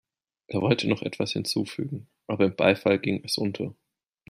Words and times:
Er 0.47 0.61
wollte 0.63 0.87
noch 0.87 1.03
etwas 1.03 1.33
hinzufügen, 1.33 2.07
aber 2.25 2.45
im 2.45 2.55
Beifall 2.55 2.97
ging 2.97 3.21
es 3.23 3.37
unter. 3.37 3.75